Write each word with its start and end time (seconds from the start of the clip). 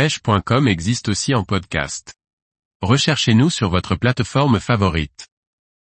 pêche.com 0.00 0.66
existe 0.66 1.10
aussi 1.10 1.34
en 1.34 1.44
podcast. 1.44 2.14
Recherchez-nous 2.80 3.50
sur 3.50 3.68
votre 3.68 3.96
plateforme 3.96 4.58
favorite. 4.58 5.28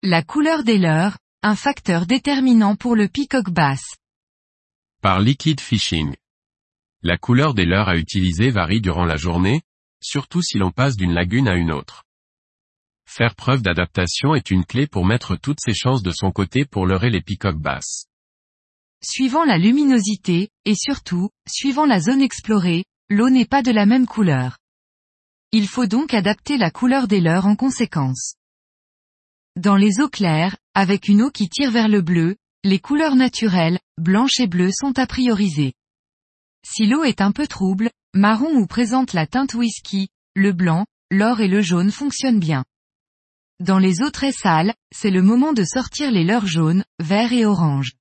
La 0.02 0.24
couleur 0.24 0.66
des 0.66 0.78
leurres, 0.78 1.18
un 1.42 1.56
facteur 1.56 2.05
déterminant 2.05 2.76
pour 2.76 2.97
le 2.97 3.08
peacock 3.08 3.50
bass. 3.50 3.96
Par 5.02 5.21
Liquid 5.21 5.62
Fishing. 5.62 6.13
La 7.02 7.18
couleur 7.18 7.54
des 7.54 7.63
leurres 7.63 7.88
à 7.88 7.96
utiliser 7.96 8.50
varie 8.50 8.81
durant 8.81 9.05
la 9.05 9.16
journée, 9.16 9.62
surtout 10.02 10.41
si 10.41 10.57
l'on 10.57 10.71
passe 10.71 10.97
d'une 10.97 11.13
lagune 11.13 11.47
à 11.47 11.55
une 11.55 11.71
autre. 11.71 12.04
Faire 13.05 13.35
preuve 13.35 13.61
d'adaptation 13.61 14.35
est 14.35 14.51
une 14.51 14.65
clé 14.65 14.85
pour 14.85 15.05
mettre 15.05 15.38
toutes 15.38 15.61
ses 15.61 15.73
chances 15.73 16.04
de 16.04 16.11
son 16.11 16.33
côté 16.33 16.65
pour 16.65 16.85
leurrer 16.85 17.09
les 17.09 17.21
peacock 17.21 17.55
bass. 17.55 18.07
Suivant 19.01 19.45
la 19.45 19.57
luminosité, 19.57 20.49
et 20.65 20.75
surtout, 20.75 21.29
suivant 21.47 21.85
la 21.85 22.01
zone 22.01 22.21
explorée, 22.21 22.83
l'eau 23.09 23.29
n'est 23.29 23.45
pas 23.45 23.61
de 23.61 23.71
la 23.71 23.85
même 23.85 24.07
couleur. 24.07 24.57
Il 25.52 25.67
faut 25.67 25.85
donc 25.85 26.13
adapter 26.13 26.57
la 26.57 26.71
couleur 26.71 27.07
des 27.07 27.21
leurres 27.21 27.45
en 27.45 27.55
conséquence. 27.55 28.35
Dans 29.55 29.75
les 29.75 29.99
eaux 29.99 30.09
claires, 30.09 30.57
avec 30.73 31.08
une 31.08 31.21
eau 31.21 31.30
qui 31.30 31.47
tire 31.47 31.70
vers 31.70 31.88
le 31.88 32.02
bleu, 32.02 32.38
les 32.63 32.80
couleurs 32.80 33.16
naturelles, 33.16 33.80
blanches 33.97 34.39
et 34.39 34.47
bleues 34.47 34.71
sont 34.71 34.97
à 34.97 35.05
prioriser. 35.05 35.73
Si 36.66 36.85
l'eau 36.85 37.03
est 37.03 37.21
un 37.21 37.31
peu 37.31 37.45
trouble, 37.45 37.91
marron 38.13 38.55
ou 38.55 38.66
présente 38.66 39.13
la 39.13 39.27
teinte 39.27 39.53
whisky, 39.53 40.09
le 40.33 40.53
blanc, 40.53 40.85
l'or 41.11 41.41
et 41.41 41.47
le 41.47 41.61
jaune 41.61 41.91
fonctionnent 41.91 42.39
bien. 42.39 42.63
Dans 43.59 43.80
les 43.80 44.02
eaux 44.02 44.09
très 44.09 44.31
sales, 44.31 44.73
c'est 44.91 45.11
le 45.11 45.22
moment 45.22 45.53
de 45.53 45.63
sortir 45.63 46.09
les 46.09 46.23
leurres 46.23 46.47
jaunes, 46.47 46.83
verts 46.99 47.33
et 47.33 47.45
oranges. 47.45 47.94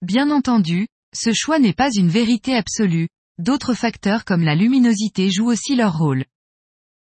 Bien 0.00 0.30
entendu, 0.30 0.88
ce 1.14 1.32
choix 1.32 1.58
n'est 1.58 1.72
pas 1.72 1.90
une 1.94 2.08
vérité 2.08 2.56
absolue, 2.56 3.08
d'autres 3.42 3.74
facteurs 3.74 4.24
comme 4.24 4.42
la 4.42 4.54
luminosité 4.54 5.30
jouent 5.30 5.50
aussi 5.50 5.74
leur 5.74 5.98
rôle. 5.98 6.24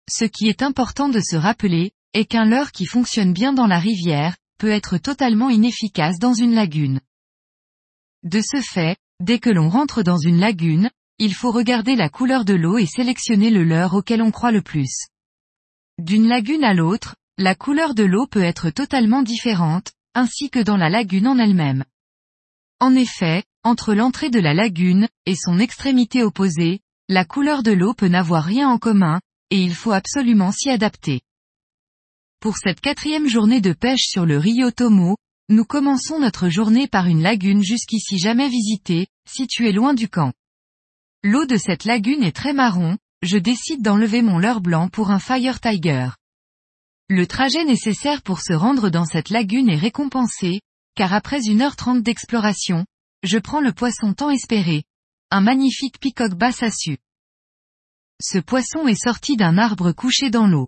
Ce 0.09 0.26
qui 0.26 0.48
est 0.48 0.62
important 0.62 1.09
de 1.09 1.20
se 1.20 1.35
rappeler, 1.35 1.92
est 2.14 2.25
qu'un 2.25 2.45
leurre 2.45 2.72
qui 2.72 2.86
fonctionne 2.86 3.33
bien 3.33 3.53
dans 3.53 3.67
la 3.67 3.80
rivière, 3.80 4.36
peut 4.58 4.72
être 4.72 4.97
totalement 4.97 5.50
inefficace 5.50 6.19
dans 6.19 6.33
une 6.33 6.53
lagune. 6.53 7.02
De 8.23 8.41
ce 8.41 8.61
fait, 8.61 8.97
dès 9.19 9.39
que 9.39 9.50
l'on 9.50 9.69
rentre 9.69 10.03
dans 10.03 10.17
une 10.17 10.39
lagune, 10.39 10.89
il 11.19 11.33
faut 11.33 11.52
regarder 11.52 11.95
la 11.95 12.09
couleur 12.09 12.45
de 12.45 12.53
l'eau 12.53 12.78
et 12.78 12.86
sélectionner 12.86 13.50
le 13.50 13.63
leurre 13.63 13.94
auquel 13.94 14.22
on 14.22 14.31
croit 14.31 14.52
le 14.52 14.61
plus. 14.61 15.08
D'une 16.00 16.28
lagune 16.28 16.63
à 16.63 16.73
l'autre, 16.73 17.16
la 17.38 17.56
couleur 17.56 17.94
de 17.94 18.03
l'eau 18.03 18.28
peut 18.28 18.44
être 18.44 18.69
totalement 18.69 19.22
différente, 19.22 19.91
ainsi 20.13 20.50
que 20.50 20.59
dans 20.59 20.78
la 20.78 20.89
lagune 20.89 21.28
en 21.28 21.38
elle-même. 21.38 21.84
En 22.80 22.95
effet, 22.95 23.44
entre 23.64 23.94
l'entrée 23.94 24.30
de 24.30 24.40
la 24.40 24.54
lagune, 24.54 25.08
et 25.26 25.36
son 25.36 25.59
extrémité 25.59 26.23
opposée, 26.23 26.80
la 27.09 27.26
couleur 27.26 27.64
de 27.64 27.72
l'eau 27.72 27.94
peut 27.94 28.08
n'avoir 28.08 28.44
rien 28.44 28.70
en 28.70 28.78
commun, 28.78 29.20
et 29.50 29.62
il 29.62 29.76
faut 29.76 29.92
absolument 29.92 30.52
s'y 30.52 30.70
adapter. 30.70 31.22
Pour 32.40 32.58
cette 32.58 32.81
quatrième 32.81 33.28
journée 33.28 33.62
de 33.62 33.73
pêche 33.73 34.08
sur 34.08 34.26
le 34.26 34.38
Rio 34.38 34.72
Tomo, 34.72 35.18
nous 35.50 35.66
commençons 35.66 36.20
notre 36.20 36.50
journée 36.50 36.88
par 36.88 37.08
une 37.08 37.22
lagune 37.22 37.62
jusqu'ici 37.62 38.18
jamais 38.18 38.48
visitée, 38.48 39.08
située 39.30 39.73
loin 39.73 39.94
du 39.94 40.08
camp. 40.09 40.34
L'eau 41.23 41.46
de 41.46 41.58
cette 41.58 41.86
lagune 41.86 42.23
est 42.23 42.36
très 42.36 42.53
marron, 42.53 42.98
je 43.22 43.38
décide 43.38 43.84
d'enlever 43.84 44.22
mon 44.22 44.40
leurre 44.40 44.62
blanc 44.62 44.90
pour 44.90 45.12
un 45.12 45.20
Fire 45.20 45.59
Tiger. 45.59 46.09
Le 47.09 47.28
trajet 47.28 47.66
nécessaire 47.66 48.22
pour 48.22 48.40
se 48.40 48.53
rendre 48.53 48.90
dans 48.90 49.06
cette 49.06 49.30
lagune 49.30 49.70
est 49.70 49.78
récompensé, 49.78 50.62
car 50.96 51.14
après 51.14 51.44
une 51.46 51.62
heure 51.62 51.75
trente 51.75 52.02
d'exploration, 52.02 52.86
je 53.23 53.38
prends 53.38 53.61
le 53.61 53.72
poisson 53.72 54.14
tant 54.14 54.30
espéré. 54.30 54.83
Un 55.30 55.41
magnifique 55.41 56.00
peacock 56.00 56.33
basse 56.33 56.64
assu. 56.64 56.97
Ce 58.22 58.38
poisson 58.38 58.88
est 58.88 59.02
sorti 59.02 59.38
d'un 59.38 59.58
arbre 59.58 59.91
couché 59.91 60.30
dans 60.30 60.47
l'eau. 60.47 60.67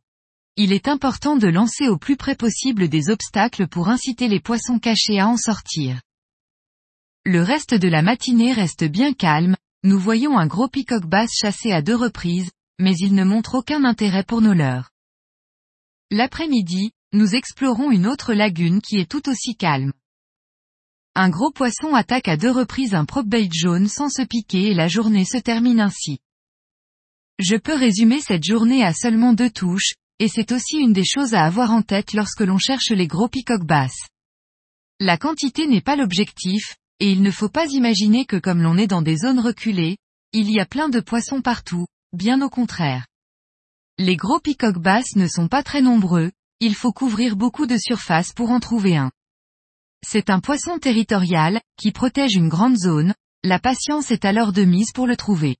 Il 0.55 0.71
est 0.71 0.87
important 0.87 1.35
de 1.35 1.47
lancer 1.47 1.87
au 1.87 1.97
plus 1.97 2.15
près 2.15 2.35
possible 2.35 2.87
des 2.87 3.09
obstacles 3.09 3.67
pour 3.67 3.89
inciter 3.89 4.27
les 4.27 4.39
poissons 4.39 4.79
cachés 4.79 5.19
à 5.19 5.27
en 5.27 5.37
sortir. 5.37 6.01
Le 7.25 7.41
reste 7.41 7.73
de 7.73 7.87
la 7.87 8.01
matinée 8.01 8.53
reste 8.53 8.83
bien 8.83 9.13
calme, 9.13 9.55
nous 9.83 9.99
voyons 9.99 10.37
un 10.37 10.47
gros 10.47 10.67
peacock 10.67 11.05
basse 11.05 11.31
chasser 11.33 11.71
à 11.71 11.81
deux 11.81 11.95
reprises, 11.95 12.51
mais 12.79 12.95
il 12.99 13.15
ne 13.15 13.23
montre 13.23 13.55
aucun 13.55 13.83
intérêt 13.83 14.23
pour 14.23 14.41
nos 14.41 14.53
leurres. 14.53 14.91
L'après-midi, 16.11 16.91
nous 17.13 17.35
explorons 17.35 17.91
une 17.91 18.07
autre 18.07 18.33
lagune 18.33 18.81
qui 18.81 18.97
est 18.97 19.09
tout 19.09 19.27
aussi 19.29 19.55
calme. 19.55 19.93
Un 21.15 21.29
gros 21.29 21.51
poisson 21.51 21.93
attaque 21.93 22.27
à 22.27 22.37
deux 22.37 22.49
reprises 22.49 22.95
un 22.95 23.05
propbait 23.05 23.47
jaune 23.51 23.87
sans 23.87 24.09
se 24.09 24.23
piquer 24.23 24.71
et 24.71 24.73
la 24.73 24.87
journée 24.87 25.25
se 25.25 25.37
termine 25.37 25.79
ainsi. 25.79 26.17
Je 27.37 27.55
peux 27.55 27.75
résumer 27.75 28.19
cette 28.19 28.43
journée 28.43 28.83
à 28.83 28.93
seulement 28.93 29.33
deux 29.33 29.51
touches, 29.51 29.93
et 30.17 30.27
c'est 30.27 30.51
aussi 30.51 30.77
une 30.77 30.93
des 30.93 31.05
choses 31.05 31.35
à 31.35 31.43
avoir 31.43 31.71
en 31.71 31.83
tête 31.83 32.13
lorsque 32.13 32.41
l'on 32.41 32.57
cherche 32.57 32.89
les 32.89 33.05
gros 33.05 33.27
peacock 33.27 33.63
basses. 33.63 34.07
La 34.99 35.17
quantité 35.17 35.67
n'est 35.67 35.81
pas 35.81 35.95
l'objectif, 35.95 36.77
et 36.99 37.11
il 37.11 37.21
ne 37.21 37.31
faut 37.31 37.49
pas 37.49 37.67
imaginer 37.67 38.25
que 38.25 38.37
comme 38.37 38.63
l'on 38.63 38.77
est 38.77 38.87
dans 38.87 39.01
des 39.03 39.17
zones 39.17 39.39
reculées, 39.39 39.97
il 40.31 40.49
y 40.49 40.59
a 40.59 40.65
plein 40.65 40.89
de 40.89 40.99
poissons 40.99 41.41
partout, 41.41 41.85
bien 42.11 42.41
au 42.41 42.49
contraire. 42.49 43.05
Les 43.99 44.15
gros 44.15 44.39
peacock 44.39 44.79
basses 44.79 45.15
ne 45.15 45.27
sont 45.27 45.47
pas 45.47 45.61
très 45.61 45.81
nombreux, 45.81 46.31
il 46.59 46.73
faut 46.73 46.91
couvrir 46.91 47.35
beaucoup 47.35 47.67
de 47.67 47.77
surface 47.77 48.33
pour 48.33 48.49
en 48.49 48.59
trouver 48.59 48.97
un. 48.97 49.11
C'est 50.05 50.29
un 50.29 50.39
poisson 50.39 50.77
territorial, 50.79 51.61
qui 51.77 51.91
protège 51.91 52.35
une 52.35 52.49
grande 52.49 52.77
zone, 52.77 53.13
la 53.43 53.57
patience 53.57 54.11
est 54.11 54.25
alors 54.25 54.51
de 54.51 54.63
mise 54.63 54.91
pour 54.93 55.07
le 55.07 55.15
trouver. 55.15 55.55